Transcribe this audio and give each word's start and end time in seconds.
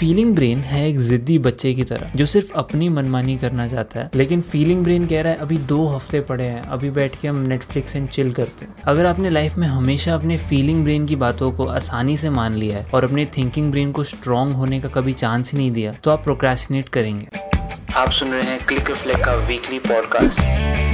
Feeling 0.00 0.34
brain 0.34 0.58
है 0.58 0.88
एक 0.88 0.98
जिद्दी 0.98 1.38
बच्चे 1.38 1.74
की 1.74 1.84
तरह, 1.84 2.10
जो 2.16 2.26
सिर्फ़ 2.26 2.52
अपनी 2.54 2.88
मनमानी 2.88 3.36
करना 3.38 3.68
चाहता 3.68 4.00
है। 4.00 4.10
लेकिन 4.14 4.40
फीलिंग 4.40 4.84
ब्रेन 4.84 5.06
कह 5.06 5.22
रहा 5.22 5.32
है, 5.32 5.38
अभी 5.38 5.58
दो 5.58 5.86
हफ़्ते 5.86 6.20
पड़े 6.20 6.44
हैं, 6.44 6.62
अभी 6.62 6.90
बैठ 6.90 7.20
के 7.20 7.28
हम 7.28 7.36
नेटफ्लिक्स 7.36 7.96
एंड 7.96 8.08
चिल 8.08 8.32
करते 8.32 8.64
हैं। 8.64 8.74
अगर 8.84 9.06
आपने 9.06 9.30
लाइफ 9.30 9.56
में 9.56 9.68
हमेशा 9.68 10.14
अपने 10.14 10.38
फीलिंग 10.38 10.84
ब्रेन 10.84 11.06
की 11.06 11.16
बातों 11.16 11.52
को 11.52 11.66
आसानी 11.66 12.16
से 12.16 12.30
मान 12.30 12.54
लिया 12.54 12.78
है 12.78 12.86
और 12.94 13.04
अपने 13.04 13.26
थिंकिंग 13.26 13.70
ब्रेन 13.70 13.92
को 13.92 14.04
स्ट्रांग 14.04 14.54
होने 14.54 14.80
का 14.80 14.88
कभी 14.88 15.12
चांस 15.12 15.52
ही 15.52 15.58
नहीं 15.58 15.70
दिया 15.70 15.92
तो 15.92 16.10
आप 16.10 16.24
प्रोक्रेस्टिनेट 16.24 16.88
करेंगे। 16.88 17.28
आप 17.94 18.10
सुन 18.10 18.30
रहे 18.30 18.42
हैं 18.42 18.64
क्लिक 18.66 18.90
का 19.24 19.34
वीकली 19.34 19.78
पॉडकास्ट 19.78 20.85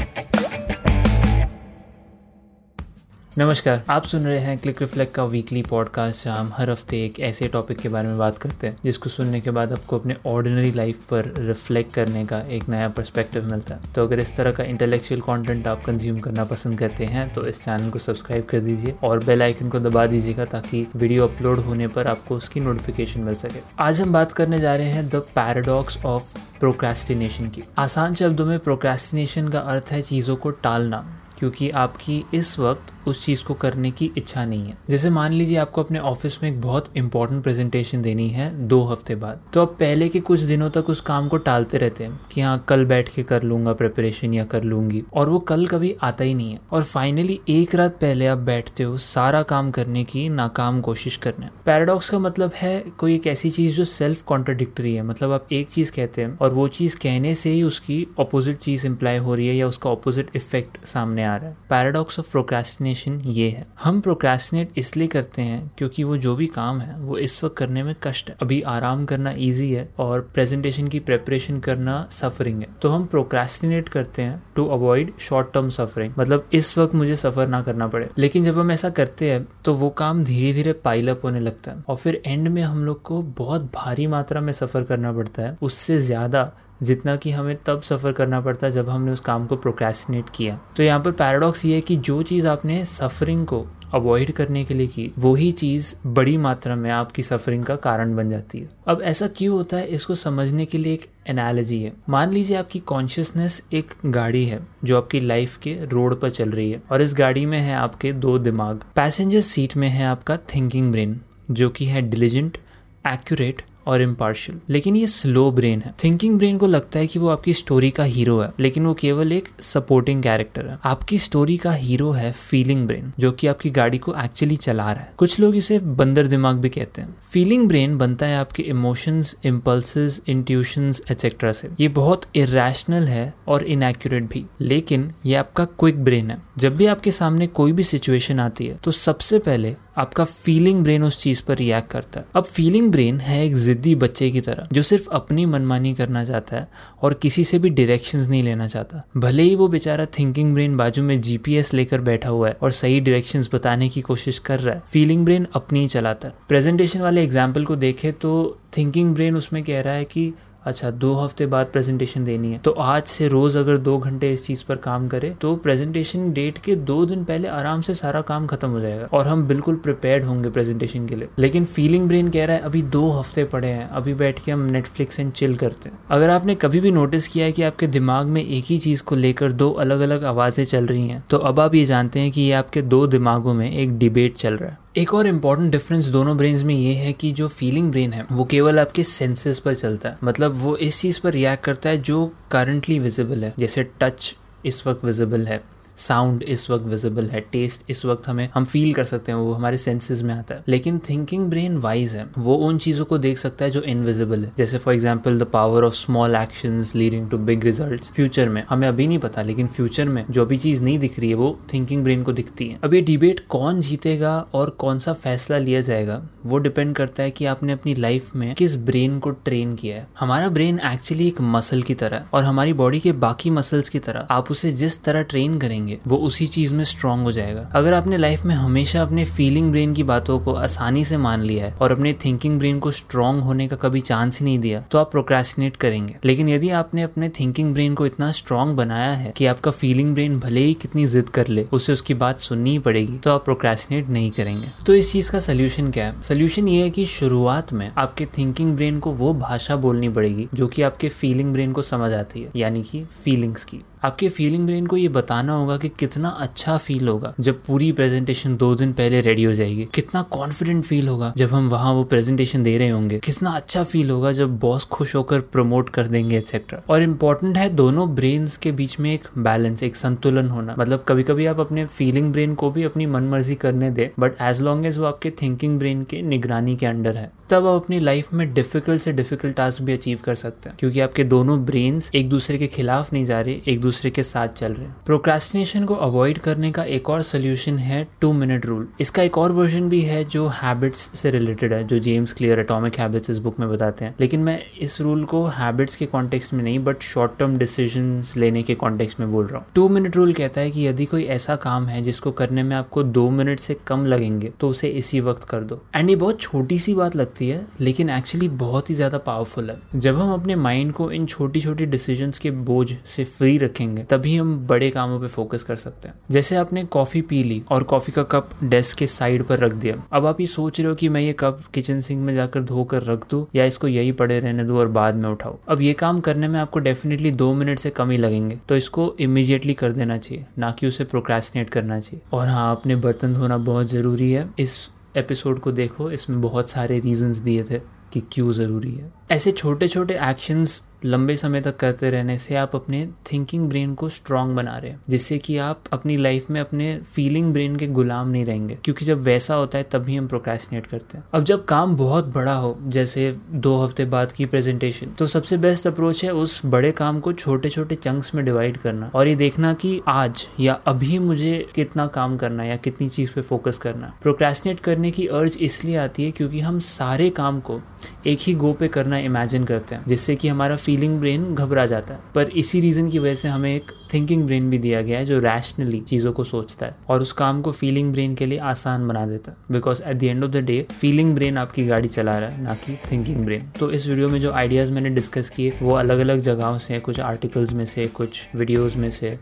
नमस्कार, 3.38 3.80
आप 3.90 4.04
सुन 4.04 4.24
रहे 4.24 4.38
हैं 4.38 4.56
क्लिक 4.58 4.80
रिफ्लेक्ट 4.80 5.12
का 5.14 5.24
वीकली 5.24 5.60
पॉडकास्ट 5.62 6.24
जहाँ 6.24 6.38
हम 6.38 6.50
हर 6.54 6.70
हफ़्ते 6.70 6.96
एक 7.04 7.20
ऐसे 7.20 7.46
टॉपिक 7.48 7.78
के 7.78 7.88
बारे 7.88 8.08
में 8.08 8.18
बात 8.18 8.38
करते 8.38 8.66
हैं, 8.66 8.76
जिसको 8.84 9.10
सुनने 9.10 9.40
के 9.40 9.50
बाद 9.50 9.72
आपको 9.72 9.98
अपने 9.98 10.16
ऑर्डिनरी 10.26 10.72
लाइफ 10.72 10.98
पर 11.10 11.32
रिफ्लेक्ट 11.38 11.92
करने 11.94 12.24
का 12.26 12.40
एक 12.48 12.68
नया 12.68 12.88
पर्सपेक्टिव 12.88 13.44
मिलता 13.50 13.74
है। 13.74 13.92
तो 13.94 14.04
अगर 14.06 14.20
इस 14.20 14.36
तरह 14.36 14.52
का 14.52 14.64
इंटेलेक्चुअल 14.64 15.20
कंटेंट 15.20 15.66
आप 15.66 15.84
कंज्यूम 15.84 16.18
करना 16.18 16.44
पसंद 16.44 16.78
करते 16.78 17.04
हैं 17.04 17.28
तो 17.34 17.46
इस 17.46 17.64
चैनल 17.64 17.88
को 17.90 17.98
सब्सक्राइब 17.98 18.44
कर 18.50 18.60
दीजिए 18.60 18.94
और 19.04 19.24
बेल 19.24 19.42
आइकन 19.42 19.68
को 19.68 19.80
दबा 19.80 20.04
दीजिएगा, 20.06 20.44
ताकि 20.44 20.86
वीडियो 20.96 21.28
अपलोड 21.28 21.60
होने 21.60 21.88
पर 21.88 22.06
आपको 22.06 22.36
उसकी 22.36 22.60
नोटिफिकेशन 22.60 23.20
मिल 23.20 23.34
सके। 23.36 23.60
आज 23.78 24.00
हम 24.02 24.12
बात 24.12 24.32
करने 24.32 24.60
जा 24.60 24.74
रहे 24.76 24.90
हैं 24.90 25.08
द 25.08 25.22
पैराडॉक्स 25.34 25.98
ऑफ़ 26.04 26.36
प्रोक्रेस्टिनेशन 26.60 27.48
की। 27.48 27.62
आसान 27.78 28.14
शब्दों 28.14 28.46
में 28.46 28.58
प्रोक्रेस्टिनेशन 28.60 29.48
का 29.48 29.60
अर्थ 29.60 29.92
है 29.92 30.02
चीज़ों 30.02 30.36
को 30.36 30.50
टालना, 30.52 31.04
क्योंकि 31.38 31.68
आपकी 31.70 32.24
इस 32.34 32.58
वक्त 32.58 32.92
उस 33.06 33.24
चीज़ 33.24 33.44
को 33.44 33.54
करने 33.54 33.90
की 33.90 34.10
इच्छा 34.16 34.44
नहीं 34.44 34.66
है। 34.66 34.78
जैसे 34.90 35.10
मान 35.10 35.32
लीजिए 35.32 35.56
आपको 35.56 35.82
अपने 35.82 35.98
ऑफ़िस 35.98 36.42
में 36.42 36.50
एक 36.50 36.60
बहुत 36.60 36.90
इंपॉर्टेंट 36.96 37.42
प्रेजेंटेशन 37.42 38.02
देनी 38.02 38.28
है 38.28 38.68
दो 38.68 38.84
हफ़्ते 38.84 39.14
बाद। 39.14 39.40
तो 39.52 39.62
आप 39.62 39.68
पहले 39.68 40.08
के 40.08 40.20
कुछ 40.20 40.40
दिनों 40.40 40.70
तक 40.70 40.90
उस 40.90 41.00
काम 41.00 41.28
को 41.28 41.36
टालते 41.36 41.78
रहते 41.78 42.04
हैं 42.04 42.20
कि 42.32 42.40
हाँ 42.40 42.64
कल 42.68 42.84
बैठ 42.84 43.08
के 43.08 43.22
कर 43.22 43.42
लूँगा 43.42 43.72
प्रिपरेशन 43.72 44.34
या 44.34 44.44
कर 44.44 44.62
लूँगी। 44.62 45.02
और 45.14 45.28
वो 45.28 45.38
कल 45.38 45.66
कभी 45.66 45.96
आता 46.02 46.24
ही 46.24 46.34
नहीं 46.34 46.52
है। 46.52 46.58
और 46.70 46.82
फाइनली 46.82 47.40
एक 47.48 47.74
रात 47.74 47.92
पहले 47.92 48.26
आप 48.26 48.38
बैठते 48.38 48.82
हो 48.82 48.98
सारा 48.98 49.42
काम 49.42 49.70
करने 49.70 50.04
की 50.04 50.28
नाकाम 50.28 50.80
कोशिश 50.80 51.16
करने। 51.16 51.46
पैराडॉक्स 51.66 52.10
का 52.10 52.18
मतलब 52.18 52.52
है 52.54 52.84
कोई 52.98 53.14
एक 53.14 53.26
ऐसी 53.26 53.50
चीज़ 53.50 53.76
जो 53.76 53.84
सेल्फ 53.84 54.22
कॉन्ट्रोडिक्टरी 54.22 54.94
है। 54.94 55.02
मतलब 55.02 55.32
आप 55.32 55.46
एक 55.52 55.68
चीज़ 55.68 55.92
कहते 55.92 56.22
हैं 56.22 56.38
और 56.38 56.54
वो 56.54 56.68
चीज़ 56.68 56.96
कहने 56.96 57.34
से 57.34 57.50
ही 57.50 57.62
उसकी 57.62 58.06
अपोजिट 58.18 58.56
चीज़ 58.56 58.86
इंप्लाई 58.86 59.18
हो 59.18 59.34
रही 59.34 59.48
है 59.48 59.56
या 59.56 59.66
उसका 59.66 59.90
अपोजिट 59.90 60.30
इफ़ेक्ट 60.36 60.84
सामने 60.86 61.24
आ 61.24 61.36
रहा 61.36 61.48
है। 61.48 61.56
पैराडॉक्स 61.70 62.18
ऑफ़ 62.20 62.30
प्रोक्रेस्टिनेशन 62.30 62.91
प्रोक्रेस्टिनेशन 62.94 63.30
ये 63.30 63.48
है। 63.50 63.66
हम 63.82 64.00
प्रोक्रेस्टिनेट 64.00 64.78
इसलिए 64.78 65.08
करते 65.08 65.42
हैं 65.42 65.70
क्योंकि 65.78 66.04
वो 66.04 66.16
जो 66.16 66.34
भी 66.36 66.46
काम 66.48 66.80
है, 66.80 66.98
वो 66.98 67.16
इस 67.18 67.42
वक्त 67.44 67.56
करने 67.56 67.82
में 67.82 67.94
कष्ट 68.02 68.30
है। 68.30 68.36
अभी 68.42 68.60
आराम 68.62 69.04
करना 69.06 69.32
ईजी 69.38 69.70
है 69.72 69.88
और 69.98 70.20
प्रेजेंटेशन 70.34 70.88
की 70.88 71.00
प्रेपरेशन 71.00 71.60
करना 71.60 72.06
सफरिंग 72.12 72.60
है। 72.60 72.68
तो 72.82 72.88
हम 72.88 73.04
प्रोक्रेस्टिनेट 73.06 73.88
करते 73.88 74.22
हैं 74.22 74.42
to 74.56 74.66
avoid 74.68 75.12
short 75.20 75.52
term 75.54 75.68
suffering 75.70 76.14
मतलब 76.18 76.48
इस 76.52 76.76
वक्त 76.78 76.94
मुझे 76.94 77.16
सफ़र 77.16 77.46
ना 77.48 77.62
करना 77.62 77.86
पड़े। 77.88 78.08
लेकिन 78.18 78.44
जब 78.44 78.58
हम 78.58 78.70
ऐसा 78.72 78.90
करते 78.92 79.30
हैं 79.30 79.46
तो 79.64 79.74
वो 79.74 79.90
काम 79.98 80.24
धीरे 80.24 80.52
धीरे 80.52 80.72
पाइलअप 80.84 81.24
होने 81.24 81.40
लगता 81.40 81.72
है। 81.72 81.84
और 81.88 81.96
फिर 81.96 82.22
एंड 82.26 82.48
में 82.48 82.62
हम 82.62 82.84
लोग 82.84 83.02
को 83.02 83.22
बहुत 83.38 83.70
भारी 83.74 84.06
मात्रा 84.06 84.40
में 84.40 84.52
सफ़र 84.52 84.84
करना 84.84 85.12
पड़ता 85.12 85.42
है। 85.42 85.56
उससे 85.62 85.98
ज़्यादा 86.00 86.50
जितना 86.82 87.16
कि 87.16 87.30
हमें 87.30 87.56
तब 87.66 87.80
सफ़र 87.80 88.12
करना 88.12 88.40
पड़ता 88.40 88.66
है 88.66 88.70
जब 88.70 88.88
हमने 88.88 89.12
उस 89.12 89.20
काम 89.20 89.46
को 89.46 89.56
प्रोक्रेस्टिनेट 89.56 90.24
किया। 90.34 90.60
तो 90.76 90.82
यहाँ 90.82 91.00
पर 91.00 91.12
पैराडॉक्स 91.12 91.64
ये 91.64 91.74
है 91.74 91.80
कि 91.80 91.96
जो 91.96 92.22
चीज़ 92.22 92.46
आपने 92.46 92.84
सफरिंग 92.84 93.46
को 93.46 93.66
अवॉइड 93.94 94.30
करने 94.32 94.64
के 94.64 94.74
लिए 94.74 94.86
की, 94.86 95.12
वही 95.18 95.50
चीज़ 95.52 95.94
बड़ी 96.06 96.36
मात्रा 96.36 96.76
में 96.76 96.90
आपकी 96.90 97.22
सफरिंग 97.22 97.64
का 97.64 97.76
कारण 97.76 98.14
बन 98.16 98.28
जाती 98.28 98.58
है। 98.58 98.68
अब 98.86 99.02
ऐसा 99.02 99.26
क्यों 99.26 99.56
होता 99.56 99.76
है? 99.76 99.86
इसको 99.86 100.14
समझने 100.14 100.66
के 100.66 100.78
लिए 100.78 100.92
एक 100.92 101.06
एनालॉजी 101.26 101.82
है। 101.82 101.92
मान 102.08 102.30
लीजिए 102.30 102.56
आपकी 102.56 102.78
कॉन्शियसनेस 102.78 103.62
एक 103.72 103.92
गाड़ी 104.06 104.44
है 104.46 104.60
जो 104.84 104.96
आपकी 104.96 105.20
लाइफ 105.20 105.56
के 105.56 105.74
रोड 105.84 106.20
पर 106.20 106.30
चल 106.30 106.50
रही 106.50 106.70
है 106.70 106.82
और 106.92 107.02
इस 107.02 107.14
गाड़ी 107.14 107.44
में 107.46 107.58
है 107.58 107.74
आपके 107.74 108.12
दो 108.12 108.38
दिमाग। 108.38 108.80
पैसेंजर 108.96 109.40
सीट 109.40 109.76
में 109.76 109.88
है 109.88 110.06
आपका 110.06 110.36
थिंकिंग 110.54 110.92
ब्रेन 110.92 111.20
जो 111.50 111.68
कि 111.68 111.86
है 111.86 112.02
डिलीजेंट 112.02 112.58
एक्यूरेट 113.06 113.62
और 113.86 114.02
इम्पार्शियल 114.02 114.60
लेकिन 114.68 114.96
ये 114.96 115.06
स्लो 115.06 115.50
ब्रेन 115.50 115.80
है. 115.80 115.94
थिंकिंग 116.04 116.36
ब्रेन 116.38 116.58
को 116.58 116.66
लगता 116.66 116.98
है 116.98 117.06
कि 117.06 117.18
वो 117.18 117.28
आपकी 117.28 117.52
स्टोरी 117.52 117.90
का 117.90 118.04
हीरो 118.04 118.38
है, 118.40 118.50
लेकिन 118.60 118.86
वो 118.86 118.94
केवल 118.94 119.32
एक 119.32 119.48
सपोर्टिंग 119.60 120.22
कैरेक्टर 120.22 120.66
है. 120.66 120.78
आपकी 120.84 121.18
स्टोरी 121.18 121.56
का 121.56 121.72
हीरो 121.72 122.10
है 122.10 122.32
फीलिंग 122.32 122.86
ब्रेन 122.86 123.12
जो 123.18 123.32
कि 123.32 123.46
आपकी 123.46 123.70
गाड़ी 123.70 123.98
को 123.98 124.14
एक्चुअली 124.24 124.56
चला 124.56 124.90
रहा 124.92 125.02
है. 125.02 125.12
कुछ 125.16 125.38
लोग 125.40 125.56
इसे 125.56 125.78
बंदर 125.78 126.26
दिमाग 126.26 126.56
भी 126.56 126.68
कहते 126.68 127.02
हैं. 127.02 127.16
फीलिंग 127.32 127.68
ब्रेन 127.68 127.96
बनता 127.98 128.26
है 128.26 128.36
आपके 128.36 128.62
इमोशंस 128.62 129.36
इम्पल्स 129.44 130.20
इंट्यूशन 130.28 130.92
एक्सेट्रा 131.10 131.52
से. 131.52 131.68
ये 131.80 131.88
बहुत 131.88 132.22
इरेशनल 132.36 133.08
है 133.08 133.32
और 133.48 133.62
इनएक्यूरेट 133.64 134.22
भी. 134.24 134.44
लेकिन 134.60 135.10
ये 135.26 135.34
आपका 135.34 135.64
क्विक 135.64 136.02
ब्रेन 136.04 136.30
है. 136.30 136.38
जब 136.58 136.76
भी 136.76 136.86
आपके 136.86 137.10
सामने 137.10 137.46
कोई 137.46 137.72
भी 137.72 137.82
सिचुएशन 137.82 138.40
आती 138.40 138.66
है 138.66 138.78
तो 138.84 138.90
सबसे 138.90 139.38
पहले 139.38 139.74
आपका 139.96 140.24
फीलिंग 140.24 140.82
ब्रेन 140.82 141.02
उस 141.04 141.18
चीज़ 141.18 141.42
पर 141.44 141.56
रिएक्ट 141.56 141.90
करता 141.90 142.20
है। 142.20 142.26
अब 142.34 142.44
फीलिंग 142.44 142.90
ब्रेन 142.92 143.18
है 143.20 143.44
एक 143.46 143.56
जिद्दी 143.56 143.94
बच्चे 143.94 144.30
की 144.30 144.40
तरह, 144.40 144.68
जो 144.72 144.82
सिर्फ़ 144.82 145.08
अपनी 145.10 145.46
मनमानी 145.46 145.92
करना 145.94 146.24
चाहता 146.24 146.56
है 146.56 146.68
और 147.02 147.14
किसी 147.14 147.44
से 147.44 147.58
भी 147.58 147.70
डायरेक्शंस 147.70 148.28
नहीं 148.28 148.42
लेना 148.42 148.66
चाहता। 148.66 149.02
भले 149.16 149.42
ही 149.42 149.54
वो 149.54 149.68
बेचारा 149.68 150.06
थिंकिंग 150.18 150.54
ब्रेन 150.54 150.76
बाजू 150.76 151.02
में 151.02 151.20
जीपीएस 151.20 151.72
लेकर 151.74 152.00
बैठा 152.00 152.28
हुआ 152.28 152.48
है 152.48 152.56
और 152.62 152.70
सही 152.72 153.00
डायरेक्शंस 153.00 153.50
बताने 153.54 153.88
की 153.88 154.00
कोशिश 154.00 154.38
कर 154.38 154.60
रहा 154.60 154.74
है 154.74 154.82
फीलिंग 154.92 155.24
ब्रेन 155.24 155.46
अपनी 155.54 155.80
ही 155.80 155.88
चलाता 155.88 156.28
है। 156.28 156.34
प्रेजेंटेशन 156.48 157.00
वाले 157.00 157.22
एग्ज़ाम्पल 157.22 157.64
को 157.64 157.76
देखे 157.76 158.12
तो 158.12 158.58
थिंकिंग 158.76 159.14
ब्रेन 159.14 159.36
उसमें 159.36 159.62
कह 159.64 159.80
रहा 159.80 159.94
है 159.94 160.04
कि 160.04 160.32
अच्छा 160.66 160.90
दो 160.92 161.12
हफ़्ते 161.14 161.46
बाद 161.46 161.66
प्रेजेंटेशन 161.66 162.24
देनी 162.24 162.50
है। 162.52 162.58
तो 162.58 162.70
आज 162.72 163.02
से 163.04 163.28
रोज 163.28 163.56
अगर 163.56 163.78
दो 163.78 163.96
घंटे 163.98 164.32
इस 164.32 164.46
चीज़ 164.46 164.64
पर 164.64 164.76
काम 164.78 165.08
करे 165.08 165.30
तो 165.40 165.54
प्रेजेंटेशन 165.56 166.32
डेट 166.32 166.58
के 166.58 166.74
दो 166.82 167.04
दिन 167.06 167.24
पहले 167.24 167.48
आराम 167.48 167.80
से 167.80 167.94
सारा 167.94 168.20
काम 168.22 168.46
खत्म 168.46 168.68
हो 168.68 168.80
जाएगा 168.80 169.08
और 169.12 169.26
हम 169.26 169.46
बिल्कुल 169.46 169.76
प्रिपेयर्ड 169.76 170.24
होंगे 170.24 170.50
प्रेजेंटेशन 170.50 171.06
के 171.08 171.14
लिए। 171.14 171.28
लेकिन 171.38 171.64
फीलिंग 171.66 172.06
ब्रेन 172.08 172.30
कह 172.30 172.44
रहा 172.44 172.56
है, 172.56 172.62
अभी 172.62 172.82
दो 172.82 173.08
हफ़्ते 173.10 173.44
पड़े 173.46 173.68
हैं, 173.68 173.88
अभी 173.90 174.14
बैठ 174.14 174.44
के 174.44 174.52
हम 174.52 174.60
नेटफ्लिक्स 174.70 175.20
एंड 175.20 175.32
चिल 175.32 175.56
करते 175.56 175.88
हैं। 175.88 175.98
अगर 176.10 176.30
आपने 176.30 176.54
कभी 176.56 176.80
भी 176.80 176.90
नोटिस 176.92 177.28
किया 177.28 177.46
है 177.46 177.52
कि 177.52 177.62
आपके 177.62 177.86
दिमाग 177.88 178.26
में 178.26 178.42
एक 178.42 178.64
ही 178.64 178.78
चीज़ 178.78 179.02
को 179.04 179.16
लेकर 179.16 179.52
दो 179.54 179.70
अलग 179.72 180.00
अलग 180.00 180.24
आवाज़ें 180.24 180.64
चल 180.64 180.86
रही 180.86 181.08
हैं 181.08 181.22
तो 181.30 181.38
अब 181.38 181.60
आप 181.60 181.74
ये 181.74 181.84
जानते 181.84 182.20
हैं 182.20 182.30
कि 182.30 182.40
ये 182.40 182.52
आपके 182.52 182.82
दो 182.84 183.06
दिमागों 183.08 183.54
में 183.54 183.70
एक 183.70 183.98
डिबेट 183.98 184.36
चल 184.36 184.56
रहा 184.56 184.70
है। 184.70 184.80
एक 184.96 185.14
और 185.14 185.26
इंपॉर्टेंट 185.26 185.72
डिफरेंस 185.72 186.06
दोनों 186.06 186.36
ब्रेन 186.36 186.66
में 186.66 186.74
ये 186.74 186.94
है 186.94 187.12
कि 187.12 187.32
जो 187.32 187.48
फीलिंग 187.48 187.90
ब्रेन 187.90 188.12
है, 188.12 188.26
वो 188.32 188.44
केवल 188.44 188.78
आपके 188.78 189.02
सेंसेस 189.02 189.58
पर 189.58 189.74
चलता 189.74 190.08
है। 190.08 190.18
मतलब 190.24 190.54
वो 190.54 190.76
इस 190.76 191.00
चीज़ 191.00 191.20
पर 191.20 191.30
रिएक्ट 191.30 191.64
करता 191.64 191.88
है 191.88 191.98
जो 191.98 192.32
करंटली 192.50 192.98
विजिबल 192.98 193.44
है। 193.44 193.54
जैसे 193.58 193.82
टच 194.00 194.36
इस 194.64 194.86
वक्त 194.86 195.04
विजिबल 195.04 195.46
है। 195.46 195.60
साउंड 195.96 196.42
इस 196.42 196.70
वक्त 196.70 196.84
विजिबल 196.84 197.28
है 197.28 197.40
टेस्ट 197.40 197.90
इस 197.90 198.04
वक्त 198.04 198.28
हमें, 198.28 198.48
हम 198.54 198.64
फील 198.64 198.92
कर 198.94 199.04
सकते 199.04 199.32
हैं, 199.32 199.38
वो 199.38 199.52
हमारे 199.52 199.78
सेंसेस 199.78 200.22
में 200.22 200.34
आता 200.34 200.54
है। 200.54 200.64
लेकिन 200.68 200.98
थिंकिंग 200.98 201.48
ब्रेन 201.50 201.76
वाइज 201.76 202.16
है, 202.16 202.26
वो 202.38 202.54
उन 202.54 202.78
चीज़ों 202.78 203.04
को 203.04 203.18
देख 203.18 203.38
सकता 203.38 203.64
है 203.64 203.70
जो 203.70 203.80
इनविजिबल 203.82 204.44
है। 204.44 204.52
जैसे 204.58 204.78
for 204.78 204.94
example 204.94 205.38
the 205.38 205.42
power 205.42 205.84
of 205.84 205.94
small 205.94 206.34
action 206.34 206.84
leading 206.94 207.30
to 207.30 207.38
big 207.38 207.64
result 207.64 208.04
future 208.04 208.48
में, 208.48 208.62
हमें 208.68 208.88
अभी 208.88 209.06
नहीं 209.06 209.18
पता, 209.18 209.42
लेकिन 209.42 209.66
फ्यूचर 209.66 210.08
में 210.08 210.24
जो 210.30 210.46
भी 210.46 210.56
चीज़ 210.56 210.82
नहीं 210.84 210.98
दिख 210.98 211.18
रही 211.18 211.28
है, 211.28 211.34
वो 211.34 211.58
थिंकिंग 211.74 212.04
ब्रेन 212.04 212.22
को 212.22 212.32
दिखती 212.32 212.68
है। 212.68 212.78
अब 212.84 212.94
ये 212.94 213.00
डिबेट 213.00 213.46
कौन 213.48 213.80
जीतेगा 213.80 214.38
और 214.54 214.70
कौन 214.70 214.98
सा 214.98 215.12
फैसला 215.12 215.58
लिया 215.58 215.80
जाएगा 215.80 216.22
वो 216.46 216.58
डिपेंड 216.58 216.94
करता 216.96 217.22
है 217.22 217.30
कि 217.30 217.44
आपने 217.44 217.72
अपनी 217.72 217.94
लाइफ 217.94 218.34
में 218.36 218.54
किस 218.54 218.76
ब्रेन 218.76 219.18
को 219.18 219.30
ट्रेन 219.30 219.74
किया 219.74 219.96
है। 219.96 220.06
हमारा 220.20 220.48
ब्रेन 220.48 220.80
एक्चुअली 220.84 221.26
एक 221.28 221.40
मसल 221.40 221.82
की 221.82 221.94
तरह 221.94 222.24
और 222.32 222.44
हमारी 222.44 222.72
बॉडी 222.72 223.00
के 223.00 223.12
बाकी 223.12 223.50
मसल्स 223.50 223.88
की 223.88 223.98
तरह 223.98 224.26
आप 224.30 224.50
उसे 224.50 224.70
जिस 224.72 225.02
तरह 225.04 225.22
ट्रेन 225.22 225.58
करेंगे, 225.58 225.98
वो 226.06 226.16
उसी 226.16 226.46
चीज़ 226.46 226.74
में 226.74 226.84
स्ट्रांग 226.84 227.22
हो 227.22 227.32
जाएगा। 227.32 227.68
अगर 227.74 227.94
आपने 227.94 228.16
लाइफ 228.16 228.44
में 228.44 228.54
हमेशा 228.54 229.02
अपने 229.02 229.24
फीलिंग 229.24 229.70
ब्रेन 229.70 229.94
की 229.94 230.02
बातों 230.02 230.38
को 230.40 230.54
आसानी 230.54 231.04
से 231.04 231.16
मान 231.16 231.42
लिया 231.42 231.66
है 231.66 231.72
और 231.72 231.92
अपने 231.92 232.12
थिंकिंग 232.24 232.58
ब्रेन 232.58 232.78
को 232.78 232.90
स्ट्रांग 232.90 233.40
होने 233.42 233.68
का 233.68 233.76
कभी 233.76 234.00
चांस 234.00 234.40
ही 234.40 234.44
नहीं 234.44 234.58
दिया 234.58 234.80
तो 234.90 234.98
आप 234.98 235.10
प्रोक्रेस्टिनेट 235.10 235.76
करेंगे। 235.76 236.16
लेकिन 236.24 236.48
यदि 236.48 236.70
आपने 236.72 237.02
अपने 237.02 237.28
थिंकिंग 237.30 237.72
ब्रेन 237.72 237.94
को 237.94 238.06
इतना 238.06 238.30
स्ट्रांग 238.32 238.76
बनाया 238.76 239.12
है 239.12 239.32
कि 239.36 239.46
आपका 239.46 239.70
फीलिंग 239.70 240.12
ब्रेन 240.14 240.38
भले 240.40 240.60
ही 240.60 240.74
कितनी 240.74 241.06
जिद 241.06 241.28
कर 241.28 241.48
ले, 241.48 241.66
उसे 241.72 241.92
उसकी 241.92 242.14
बात 242.14 242.40
सुननी 242.40 242.70
ही 242.70 242.78
पड़ेगी 242.78 243.18
तो 243.18 243.30
आप 243.30 243.44
प्रोक्रेस्टिनेट 243.44 244.08
नहीं 244.08 244.30
करेंगे। 244.30 244.68
तो 244.86 244.94
इस 244.94 245.12
चीज़ 245.12 245.30
का 245.30 245.38
सोल्यूशन 245.38 245.90
क्या 245.90 246.06
है? 246.06 246.20
सोल्यूशन 246.32 246.68
ये 246.68 246.82
है 246.82 246.90
कि 246.90 247.06
शुरुआत 247.06 247.72
में 247.72 247.92
आपके 247.98 248.24
थिंकिंग 248.24 248.74
ब्रेन 248.76 249.00
को 249.00 249.10
वो 249.12 249.34
भाषा 249.34 249.76
बोलनी 249.76 250.08
पड़ेगी 250.08 250.48
जो 250.54 250.66
कि 250.66 250.82
आपके 250.82 251.08
फीलिंग 251.08 251.52
ब्रेन 251.52 251.72
को 251.72 251.82
समझ 251.82 252.12
आती 252.12 252.42
है, 252.42 252.50
यानी 252.56 252.82
कि 252.82 253.04
फीलिंग्स 253.24 253.64
की। 253.64 253.80
आपके 254.02 254.28
फीलिंग 254.28 254.64
ब्रेन 254.66 254.86
को 254.86 254.96
ये 254.96 255.08
बताना 255.08 255.52
होगा 255.52 255.76
कि 255.76 255.88
कितना 255.88 256.28
अच्छा 256.40 256.76
फील 256.78 257.08
होगा 257.08 257.32
जब 257.40 257.62
पूरी 257.64 257.90
प्रेजेंटेशन 257.92 258.56
दो 258.56 258.74
दिन 258.74 258.92
पहले 258.92 259.20
रेडी 259.20 259.44
हो 259.44 259.52
जाएगी। 259.54 259.86
कितना 259.94 260.22
कॉन्फिडेंट 260.30 260.84
फील 260.84 261.08
होगा 261.08 261.32
जब 261.36 261.52
हम 261.52 261.68
वहाँ 261.68 261.92
वो 261.92 262.02
प्रेजेंटेशन 262.04 262.62
दे 262.62 262.76
रहे 262.78 262.88
होंगे। 262.88 263.18
कितना 263.18 263.50
अच्छा 263.50 263.84
फील 263.84 264.10
होगा 264.10 264.32
जब 264.32 264.58
बॉस 264.58 264.84
खुश 264.84 265.14
होकर 265.14 265.40
प्रमोट 265.52 265.88
कर 265.88 266.06
देंगे 266.06 266.38
एक्सेट्रा 266.38 266.80
और 266.90 267.02
इम्पोर्टेंट 267.02 267.56
है 267.56 267.68
दोनों 267.70 268.08
ब्रेन 268.14 268.48
के 268.62 268.72
बीच 268.72 268.98
में 269.00 269.12
एक 269.12 269.28
बैलेंस 269.38 269.82
एक 269.82 269.96
संतुलन 269.96 270.48
होना। 270.48 270.74
मतलब 270.78 271.04
कभी 271.08 271.22
कभी 271.22 271.46
आप 271.46 271.60
अपने 271.60 271.84
फीलिंग 271.88 272.32
ब्रेन 272.32 272.54
को 272.54 272.70
भी 272.70 272.82
अपनी 272.82 273.06
मन 273.06 273.28
मर्ज़ी 273.28 273.54
करने 273.56 273.90
दे 273.90 274.10
बट 274.18 274.40
एज 274.40 274.62
लॉन्ग 274.62 274.86
एज 274.86 274.98
वो 274.98 275.04
आपके 275.04 275.30
थिंकिंग 275.42 275.78
ब्रेन 275.78 276.02
के 276.04 276.22
निगरानी 276.22 276.76
के 276.76 276.86
अंडर 276.86 277.16
है। 277.16 277.30
तब 277.52 277.66
आप 277.66 277.82
अपनी 277.82 277.98
लाइफ 278.00 278.32
में 278.32 278.52
डिफ़िकल्ट 278.54 279.00
से 279.02 279.12
डिफ़िकल्ट 279.12 279.56
टास्क 279.56 279.82
भी 279.82 279.92
अचीव 279.92 280.18
कर 280.24 280.34
सकते 280.34 280.68
हैं। 280.68 280.76
क्योंकि 280.80 281.00
आपके 281.00 281.24
दोनों 281.24 281.58
ब्रेन्स 281.64 282.10
एक 282.14 282.28
दूसरे 282.28 282.58
के 282.58 282.66
खिलाफ 282.66 283.12
नहीं 283.12 283.24
जा 283.24 283.40
रहे, 283.40 283.60
एक 283.68 283.80
दूसरे 283.80 284.10
के 284.10 284.22
साथ 284.22 284.48
चल 284.50 284.72
रहे 284.72 284.86
प्रोक्रेस्टिनेशन 285.06 285.84
को 285.84 285.94
अवॉइड 285.96 286.38
करने 286.38 286.70
का 286.72 286.84
एक 286.84 287.10
और 287.10 287.22
सोल्यूशन 287.22 287.78
है 287.78 288.06
टू 288.20 288.32
मिनट 288.32 288.66
रूल 288.66 288.86
इसका 289.00 289.22
एक 289.22 289.38
और 289.38 289.52
वर्जन 289.52 289.88
भी 289.88 290.00
है 290.02 290.24
जो 290.24 290.46
हैबिट्स 290.54 291.10
से 291.14 291.30
रिलेटेड 291.30 291.72
है, 291.72 291.82
जो 291.84 291.98
जेम्स 291.98 292.32
क्लियर 292.32 292.60
एटॉमिक 292.60 292.98
हैबिट्स 292.98 293.30
इस 293.30 293.38
बुक 293.38 293.60
में 293.60 293.68
बताते 293.70 294.04
हैं। 294.04 294.14
लेकिन 294.20 294.40
मैं 294.40 294.58
इस 294.80 295.00
रूल 295.00 295.24
को 295.24 295.44
हैबिट्स 295.48 295.96
के 295.96 296.06
कॉन्टेक्स्ट 296.06 296.54
में 296.54 296.64
नहीं 296.64 296.78
बट 296.78 297.02
शॉर्ट 297.02 297.38
टर्म 297.38 297.56
डिसीज़न 297.58 298.22
लेने 298.36 298.62
के 298.62 298.74
कॉन्टेक्स्ट 298.74 299.20
में 299.20 299.30
बोल 299.32 299.46
रहा 299.46 299.58
हूँ। 299.58 299.66
टू 299.74 299.88
मिनट 299.88 300.16
रूल 300.16 300.32
कहता 300.32 300.60
है 300.60 300.70
कि 300.70 300.86
यदि 300.86 301.04
कोई 301.04 301.24
ऐसा 301.36 301.56
काम 301.58 301.86
है 301.86 302.00
जिसको 302.02 302.30
करने 302.32 302.62
में 302.62 302.74
आपको 302.76 303.02
दो 303.02 303.28
मिनट 303.30 303.60
से 303.60 303.76
कम 303.86 304.06
लगेंगे 304.06 304.52
तो 304.60 304.68
उसे 304.68 304.88
इसी 304.88 305.20
वक्त 305.20 305.44
कर 305.44 305.60
दो। 305.60 305.82
एंड 305.94 306.10
ये 306.10 306.16
बहुत 306.16 306.40
छोटी 306.40 306.78
सी 306.78 306.94
बात 306.94 307.16
लगती 307.16 307.38
है। 307.38 307.40
लेकिन 307.80 308.10
एक्चुअली 308.10 308.48
बहुत 308.58 308.90
ही 308.90 308.94
ज़्यादा 308.94 309.18
पावरफुल 309.20 309.70
है। 309.70 309.76
जब 309.96 310.16
हम 310.16 310.32
अपने 310.32 310.56
माइंड 310.56 310.92
को 310.92 311.10
इन 311.12 311.26
छोटी 311.26 311.60
छोटी 311.60 311.86
डिसीजंस 311.86 312.38
के 312.38 312.50
बोझ 312.50 312.88
से 313.06 313.24
फ्री 313.24 313.56
रखेंगे, 313.58 314.02
तभी 314.02 314.36
हम 314.36 314.56
बड़े 314.66 314.90
कामों 314.90 315.18
पे 315.20 315.26
फोकस 315.28 315.62
कर 315.62 315.76
सकते 315.76 316.08
हैं। 316.08 316.14
जैसे 316.30 316.56
आपने 316.56 316.84
कॉफ़ी 316.86 317.22
पी 317.22 317.42
ली 317.42 317.62
और 317.70 317.82
कॉफ़ी 317.84 318.12
का 318.12 318.22
कप 318.32 318.50
डेस्क 318.64 318.98
के 318.98 319.06
साइड 319.08 319.44
पर 319.44 319.58
रख 319.58 319.72
दिया। 319.74 319.96
अब 320.12 320.26
आप 320.26 320.40
ये 320.40 320.46
सोच 320.48 320.80
रहे 320.80 320.88
हो 320.88 320.94
कि 320.94 321.08
मैं 321.08 321.20
ये 321.20 321.32
कप 321.40 321.60
किचन 321.74 322.00
सिंक 322.00 322.20
में 322.20 322.34
जाकर 322.34 322.62
धोकर 322.64 323.02
रख 323.02 323.26
दूँ 323.30 323.46
या 323.54 323.64
इसको 323.64 323.88
यही 323.88 324.12
पड़े 324.14 324.38
रहने 324.40 324.64
दूँ 324.64 324.78
और 324.78 324.88
बाद 324.90 325.14
में 325.14 325.28
उठाऊँ। 325.30 325.58
अब 325.68 325.80
ये 325.82 325.92
काम 325.94 326.20
करने 326.20 326.48
में 326.48 326.58
आपको 326.60 326.78
डेफिनेटली 326.80 327.30
दो 327.32 327.52
मिनट 327.54 327.78
से 327.78 327.90
कम 327.92 328.10
ही 328.10 328.16
लगेंगे 328.18 328.58
तो 328.68 328.76
इसको 328.76 329.14
इमीजिएटली 329.20 329.74
कर 329.74 329.92
देना 329.92 330.16
चाहिए, 330.18 330.46
ना 330.58 330.70
कि 330.70 330.86
उसे 330.86 331.04
प्रोक्रेस्टिनेट 331.04 331.70
करना 331.70 332.00
चाहिए। 332.00 332.22
और 332.32 332.48
हाँ 332.48 332.70
अपने 332.76 332.96
बर्तन 332.98 333.34
धोना 333.34 333.56
बहुत 333.60 333.86
ज़रूरी 333.88 334.30
है। 334.32 334.48
इस 334.58 334.90
एपिसोड 335.16 335.58
को 335.60 335.72
देखो, 335.72 336.10
इसमें 336.10 336.40
बहुत 336.40 336.70
सारे 336.70 337.00
रीजंस 337.00 337.38
दिए 337.38 337.64
थे 337.64 337.78
कि 338.12 338.22
क्यों 338.32 338.52
ज़रूरी 338.52 338.92
है। 338.94 339.12
ऐसे 339.30 339.52
छोटे 339.52 339.88
छोटे 339.88 340.14
एक्शंस 340.22 340.82
लंबे 341.04 341.36
समय 341.36 341.60
तक 341.60 341.76
करते 341.76 342.10
रहने 342.10 342.38
से 342.38 342.54
आप 342.54 342.74
अपने 342.76 343.06
थिंकिंग 343.32 343.68
ब्रेन 343.68 343.94
को 343.94 344.08
स्ट्रांग 344.08 344.54
बना 344.56 344.76
रहे 344.78 344.90
हैं, 344.90 345.00
जिससे 345.08 345.38
कि 345.38 345.56
आप 345.58 345.84
अपनी 345.92 346.16
लाइफ 346.16 346.50
में 346.50 346.60
अपने 346.60 346.96
फीलिंग 347.14 347.52
ब्रेन 347.52 347.76
के 347.76 347.86
गुलाम 347.86 348.28
नहीं 348.28 348.44
रहेंगे। 348.44 348.78
क्योंकि 348.84 349.04
जब 349.04 349.20
वैसा 349.20 349.54
होता 349.54 349.78
है, 349.78 349.84
तभी 349.84 350.16
हम 350.16 350.26
प्रोक्रेस्टिनेट 350.26 350.86
करते 350.86 351.18
हैं। 351.18 351.24
अब 351.34 351.44
जब 351.44 351.64
काम 351.64 351.96
बहुत 351.96 352.26
बड़ा 352.26 352.54
हो, 352.54 352.76
जैसे 352.82 353.34
दो 353.50 353.76
हफ़्ते 353.76 354.04
बाद 354.04 354.32
की 354.32 354.46
प्रेजेंटेशन 354.46 355.06
तो 355.18 355.26
सबसे 355.26 355.56
बेस्ट 355.56 355.86
अप्रोच 355.86 356.24
है 356.24 356.32
उस 356.34 356.60
बड़े 356.66 356.92
काम 356.92 357.20
को 357.20 357.32
छोटे 357.32 357.68
छोटे 357.70 357.94
चंक्स 357.94 358.34
में 358.34 358.44
डिवाइड 358.44 358.76
करना 358.76 359.10
और 359.14 359.28
ये 359.28 359.34
देखना 359.34 359.72
कि 359.74 360.00
आज 360.08 360.46
या 360.60 360.72
अभी 360.86 361.18
मुझे 361.18 361.66
कितना 361.74 362.06
काम 362.06 362.36
करना 362.36 362.62
है 362.62 362.68
या 362.68 362.76
कितनी 362.76 363.08
चीज़ 363.08 363.32
पे 363.32 363.40
फोकस 363.40 363.78
करना 363.78 364.06
है। 364.06 364.12
प्रोक्रेस्टिनेट 364.22 364.80
करने 364.80 365.10
की 365.10 365.26
अर्ज़ 365.26 365.58
इसलिए 365.58 365.96
आती 365.96 366.24
है 366.24 366.30
क्योंकि 366.30 366.60
हम 366.60 366.78
सारे 366.78 367.30
काम 367.30 367.60
को 367.60 367.80
एक 368.26 368.38
ही 368.40 368.54
गो 368.54 368.72
पे 368.72 368.88
करना 368.88 369.18
इमेजिन 369.18 369.64
करते 369.64 369.94
हैं, 369.94 370.04
जिससे 370.08 370.36
कि 370.36 370.48
हमारा 370.48 370.76
फीलिंग 370.92 371.18
ब्रेन 371.20 371.54
घबरा 371.54 371.84
जाता 371.86 372.14
है। 372.14 372.20
पर 372.34 372.48
इसी 372.52 372.80
रीज़न 372.80 373.08
की 373.10 373.18
वजह 373.18 373.34
से 373.34 373.48
हमें 373.48 373.74
एक 373.74 373.90
थिंकिंग 374.12 374.44
ब्रेन 374.46 374.68
भी 374.70 374.78
दिया 374.78 375.00
गया 375.02 375.18
है 375.18 375.24
जो 375.24 375.38
रैशनली 375.38 376.00
चीज़ों 376.00 376.32
को 376.32 376.44
सोचता 376.44 376.86
है 376.86 376.96
और 377.08 377.22
उस 377.22 377.32
काम 377.32 377.62
को 377.62 377.72
फीलिंग 377.72 378.12
ब्रेन 378.12 378.34
के 378.34 378.46
लिए 378.46 378.58
आसान 378.70 379.06
बना 379.08 379.24
देता 379.26 379.50
है। 379.50 379.56
Because 379.72 380.02
at 380.02 380.16
the 380.16 380.24
end 380.24 380.44
of 380.44 380.50
the 380.50 380.56
day 380.56 380.80
feeling 380.90 381.34
brain 381.34 381.58
आपकी 381.58 381.86
गाड़ी 381.86 382.08
चला 382.08 382.38
रहा 382.38 382.48
है, 382.48 382.62
ना 382.62 382.74
कि 382.74 382.96
थिंकिंग 383.10 383.44
ब्रेन 383.44 383.70
तो 383.80 383.90
इस 383.90 384.06
वीडियो 384.08 384.28
में 384.28 384.38
जो 384.40 384.52
आइडियाज़ 384.52 384.92
मैंने 384.92 385.10
डिस्कस 385.10 385.50
किए, 385.50 385.72
वो 385.82 385.94
अलग 385.94 386.18
अलग 386.18 386.38
जगहों 386.40 386.78
से, 386.78 386.98
कुछ 387.00 387.20
आर्टिकल्स 387.22 387.72
में 387.72 387.84
से, 387.84 388.06
कुछ 388.06 388.46
वीडियोज़ 388.56 388.98
में 388.98 389.10
से 389.10 389.38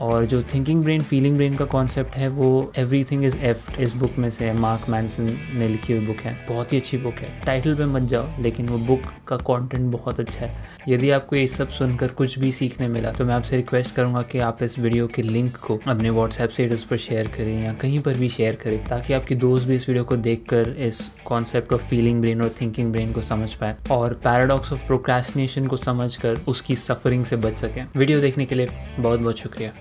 और 0.00 0.24
जो 0.24 0.42
थिंकिंग 0.44 0.82
ब्रेन 0.84 1.02
फीलिंग 1.02 1.36
ब्रेन 1.36 1.56
का 1.56 1.64
कॉन्सेप्ट 1.64 2.14
है, 2.14 2.28
वो 2.28 2.72
एवरी 2.76 3.02
थिंग 3.04 3.24
इज़ 3.24 3.38
एफ़ 3.38 3.80
इस 3.80 3.94
बुक 3.96 4.18
में 4.18 4.28
से 4.30 4.52
मार्क 4.52 4.88
मैंसन 4.88 5.30
ने 5.54 5.68
लिखी 5.68 5.92
हुई 5.92 6.06
बुक 6.06 6.16
है। 6.16 6.34
बहुत 6.48 6.72
ही 6.72 6.78
अच्छी 6.78 6.98
बुक 6.98 7.14
है। 7.14 7.28
टाइटल 7.46 7.74
पे 7.74 7.86
मत 7.86 8.02
जाओ, 8.02 8.28
लेकिन 8.40 8.68
वो 8.68 8.78
बुक 8.78 9.02
का 9.28 9.36
कंटेंट 9.38 9.90
बहुत 9.92 10.20
अच्छा 10.20 10.46
है। 10.46 10.68
यदि 10.88 11.10
आपको 11.10 11.36
ये 11.36 11.46
सब 11.46 11.68
सुनकर 11.68 12.08
कुछ 12.12 12.38
भी 12.38 12.52
सीखने 12.52 12.88
मिला 12.88 13.12
तो 13.12 13.24
मैं 13.24 13.34
आपसे 13.34 13.56
रिक्वेस्ट 13.56 13.94
करूँगा 13.94 14.22
कि 14.22 14.38
आप 14.38 14.62
इस 14.62 14.78
वीडियो 14.78 15.06
के 15.06 15.22
लिंक 15.22 15.56
को 15.56 15.78
अपने 15.86 16.10
व्हाट्सएप 16.10 16.50
स्टेटस 16.50 16.84
पर 16.84 16.96
शेयर 16.96 17.28
करें 17.28 17.64
या 17.64 17.72
कहीं 17.72 18.00
पर 18.00 18.18
भी 18.18 18.28
शेयर 18.28 18.54
करें, 18.54 18.84
ताकि 18.84 19.12
आपकी 19.12 19.34
दोस्त 19.34 19.66
भी 19.68 19.74
इस 19.74 19.88
वीडियो 19.88 20.04
को 20.04 20.16
देख 20.16 20.52
इस 20.52 21.10
कॉन्सेप्ट 21.24 21.72
ऑफ़ 21.72 21.86
फीलिंग 21.86 22.20
ब्रेन 22.20 22.42
और 22.42 22.54
थिंकिंग 22.60 22.92
ब्रेन 22.92 23.12
को 23.12 23.20
समझ 23.22 23.52
पाए 23.54 23.76
और 23.90 24.14
पैराडॉक्स 24.14 24.72
ऑफ़ 24.72 24.86
प्रोक्रेस्टिनेशन 24.86 25.66
को 25.66 25.76
समझ 25.76 26.18
उसकी 26.48 26.76
सफरिंग 26.76 27.24
से 27.24 27.36
बच 27.36 27.58
सकें। 27.58 27.84
वीडियो 27.96 28.20
देखने 28.20 28.46
के 28.46 28.54
लिए 28.54 28.68
बहुत 28.98 29.20
बहुत 29.20 29.38
शुक्रिया। 29.38 29.72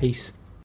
Peace. 0.00 0.32